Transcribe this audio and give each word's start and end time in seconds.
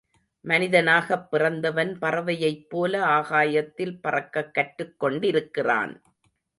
மனிதனாகப் 0.45 1.27
பிறந்தவன் 1.31 1.99
பறவையைப் 1.99 2.65
போல 2.69 3.03
ஆகாயத்தில் 3.05 4.01
பறக்கக் 4.01 4.51
கற்றுக்கொண்டிருக்கிறான். 4.53 5.93